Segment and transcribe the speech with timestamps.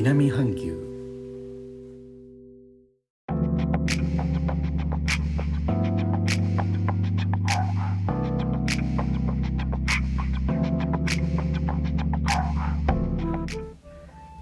[0.00, 0.78] 南半球。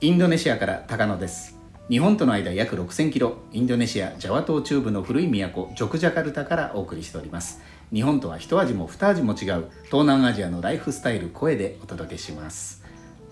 [0.00, 1.56] インドネシアから高野です。
[1.88, 3.36] 日本との間約6000キロ。
[3.52, 7.62] インドネシアジャワ島中部の古い都ジョクジャカルタからお送りしております。
[7.92, 12.82] 日本とは一味も二味も違う東南アジアのライフスタイル声でお届けします。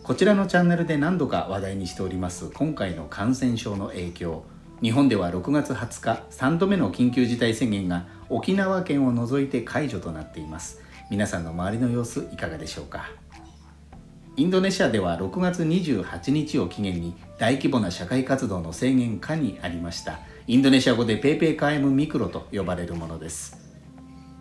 [0.05, 2.51] こちらのチャンネルで何度か話題にしております。
[2.51, 4.43] 今回の感染症の影響。
[4.83, 10.83] 日本では6月20日3度目の緊急事態宣言が沖縄県を除いて解除となっています。
[11.09, 13.11] 皆さんの周りの様子いかがでしょうか。
[14.35, 20.19] インドネシアでは6月28日を期限に大規模な社会活動の制限下にありました。
[20.49, 23.57] インドネシア語でペイペイカエムミクロと呼ばれるものです。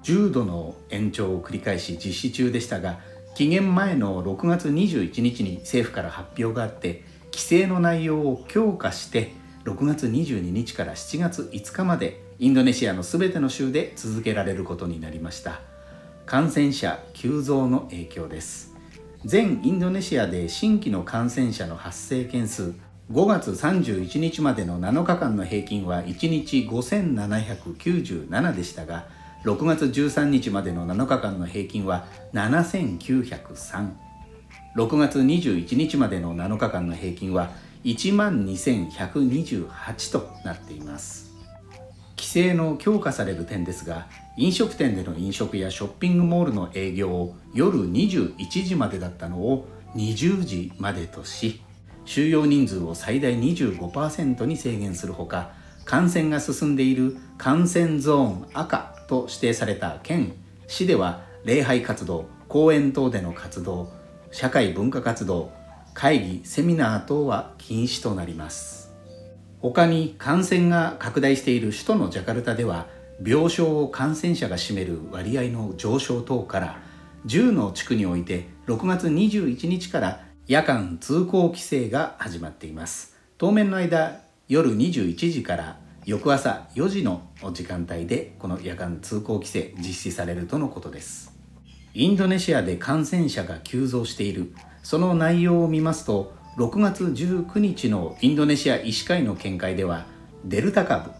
[0.05, 2.99] 10度の延長を繰り返し実施中でしたが
[3.35, 9.31] 期限前の6月21日に政府から発表があって規制の内容を強化して
[9.63, 15.61] 6月22日から7月5日までインドネシアの全ての州で続けられることになりました。
[16.25, 18.73] 感染者急増の影響です。
[19.23, 22.73] 全インドネシアで新規の感染者の発生件数
[23.11, 29.05] 5月31日までの7日間の平均は1日5797でしたが
[29.43, 33.89] 6月13日までの7日間の平均は7903
[34.75, 37.49] 6月21日までの7日間の平均は
[37.83, 41.31] 1万2128となっています。
[42.15, 51.61] 規制の強化される点ですが飲食店での飲食やショッピングモールの営業を夜21時までだったのを20時までとし
[52.05, 55.51] 収容人数を最大25%に制限するほか
[55.91, 60.31] 感染が進んでいる感染ゾーン赤と指定された県
[60.65, 63.91] 市では礼拝活動公園等での活動
[64.31, 65.51] 社会文化活動
[65.93, 68.93] 会議セミナー等は禁止となります。
[69.59, 72.87] 他に感染が拡大している首都のジャカルタでは
[73.21, 76.79] 病床を感染者が占める割合の上昇等から
[77.25, 83.17] 10の地区において6月21日から夜間通行規制が始まっています。
[83.37, 87.21] 当面の間夜21時から翌朝4時の
[87.53, 91.33] 時間帯でこの夜間通行規制実施されるとのことです。
[91.93, 94.53] インドネシアで感染者が急増している。
[94.83, 100.05] その内容を見ますと6月19日のインドネシア医師会の見解では
[100.43, 101.11] デルタ株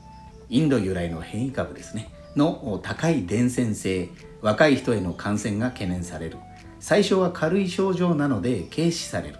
[0.49, 4.09] インド由来の変異株ですねの高い伝染性
[4.41, 6.37] 若い人への感染が懸念される。
[6.81, 9.35] 最初は軽い症状なので軽視される。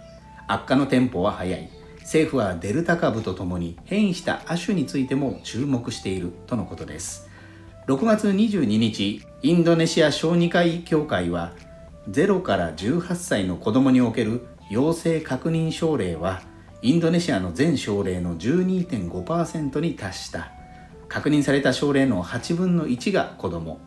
[0.48, 1.81] 悪化のテンポは速い。
[2.12, 7.30] 政府はデルタ株とともに変異した亜種についても注目しているとのことです。
[7.88, 11.54] 6月22日インドネシア小児科医協会は
[12.10, 16.42] 0から18歳の子供における陽性確認症例は
[16.82, 20.52] インドネシアの全症例の12.5%に達した。
[21.08, 23.80] 確認された症例の8分の1が子供。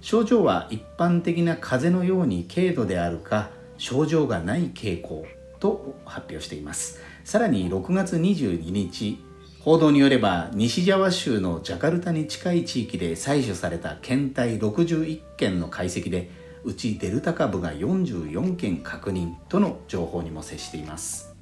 [0.00, 5.24] 症状は一般的な風邪のように軽度であるか症状がない傾向
[5.60, 7.00] と発表しています。
[7.28, 9.22] さらに6月22日
[9.60, 16.30] 報道によれば西ジャワ州のジャカルタに近い地域で採取された検体61件の解析で
[16.64, 21.36] うちデルタ株が44件確認との情報にも接しています。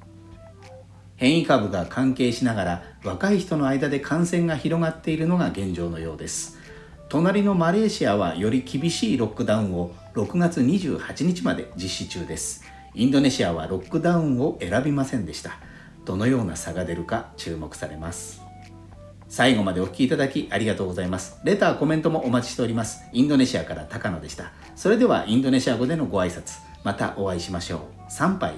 [1.15, 6.57] 変異株が関係しながら若い人の間で感染が広がっているのが現状のようです。
[7.07, 12.65] 隣のマレーシアはより厳しいロックダウンを6月28日まで実施中です。
[12.93, 15.61] インドネシアはロックダウンを選びませんでした。
[16.07, 18.41] どのような差が出るか注目されます。
[19.27, 21.37] 最後までお聴きいただきありがとうございます。
[21.43, 23.03] レターコメントもお待ちしております。
[23.11, 24.53] インドネシアから高野でした。
[24.77, 27.81] それではインドネシア語でのご挨拶またお会いしましょう。
[28.09, 28.53] 参拝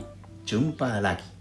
[0.46, 1.39] ジュンパーラギ。